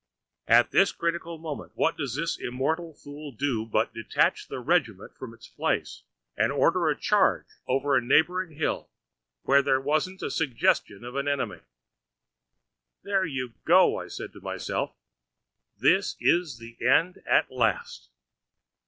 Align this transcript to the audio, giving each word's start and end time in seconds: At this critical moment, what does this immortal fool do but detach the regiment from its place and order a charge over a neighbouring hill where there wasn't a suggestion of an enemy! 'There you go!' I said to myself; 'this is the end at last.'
At 0.47 0.71
this 0.71 0.91
critical 0.91 1.37
moment, 1.37 1.73
what 1.75 1.95
does 1.95 2.15
this 2.15 2.35
immortal 2.39 2.95
fool 2.95 3.31
do 3.31 3.67
but 3.67 3.93
detach 3.93 4.47
the 4.47 4.59
regiment 4.59 5.15
from 5.15 5.31
its 5.31 5.47
place 5.47 6.01
and 6.35 6.51
order 6.51 6.89
a 6.89 6.97
charge 6.97 7.45
over 7.67 7.95
a 7.95 8.01
neighbouring 8.01 8.55
hill 8.57 8.89
where 9.43 9.61
there 9.61 9.79
wasn't 9.79 10.23
a 10.23 10.31
suggestion 10.31 11.03
of 11.03 11.15
an 11.15 11.27
enemy! 11.27 11.59
'There 13.03 13.25
you 13.25 13.53
go!' 13.63 13.99
I 13.99 14.07
said 14.07 14.33
to 14.33 14.41
myself; 14.41 14.91
'this 15.77 16.15
is 16.19 16.57
the 16.57 16.77
end 16.83 17.21
at 17.27 17.51
last.' 17.51 18.09